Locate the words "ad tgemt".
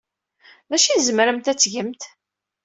1.51-2.03